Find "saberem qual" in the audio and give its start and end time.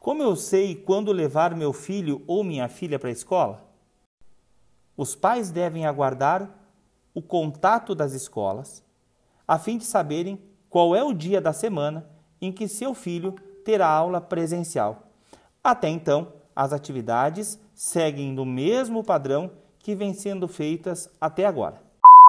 9.84-10.96